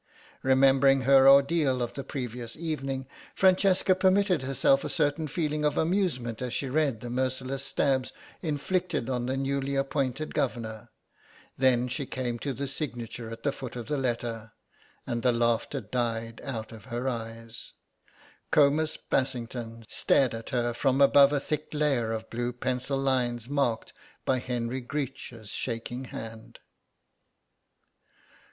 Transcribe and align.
Remembering 0.41 1.01
her 1.01 1.29
ordeal 1.29 1.79
of 1.83 1.93
the 1.93 2.03
previous 2.03 2.57
evening 2.57 3.05
Francesca 3.35 3.93
permitted 3.93 4.41
herself 4.41 4.83
a 4.83 4.89
certain 4.89 5.27
feeling 5.27 5.63
of 5.63 5.77
amusement 5.77 6.41
as 6.41 6.55
she 6.55 6.67
read 6.71 7.01
the 7.01 7.09
merciless 7.11 7.63
stabs 7.63 8.11
inflicted 8.41 9.11
on 9.11 9.27
the 9.27 9.37
newly 9.37 9.75
appointed 9.75 10.33
Governor; 10.33 10.89
then 11.55 11.87
she 11.87 12.07
came 12.07 12.39
to 12.39 12.51
the 12.51 12.65
signature 12.65 13.29
at 13.29 13.43
the 13.43 13.51
foot 13.51 13.75
of 13.75 13.85
the 13.85 13.97
letter, 13.99 14.53
and 15.05 15.21
the 15.21 15.31
laughter 15.31 15.79
died 15.81 16.41
out 16.43 16.71
of 16.71 16.85
her 16.85 17.07
eyes. 17.07 17.73
"Comus 18.49 18.97
Bassington" 18.97 19.83
stared 19.87 20.33
at 20.33 20.49
her 20.49 20.73
from 20.73 20.99
above 20.99 21.31
a 21.31 21.39
thick 21.39 21.67
layer 21.73 22.11
of 22.11 22.27
blue 22.31 22.51
pencil 22.51 22.97
lines 22.97 23.47
marked 23.47 23.93
by 24.25 24.39
Henry 24.39 24.81
Greech's 24.81 25.49
shaking 25.49 26.05
hand. 26.05 26.57